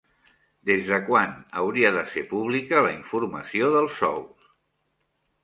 Des 0.69 0.79
de 0.87 0.97
quan 1.09 1.35
hauria 1.63 1.91
de 1.97 2.03
ser 2.15 2.23
pública 2.33 2.81
la 2.87 2.95
informació 2.95 3.71
dels 3.77 4.01
sous? 4.01 4.51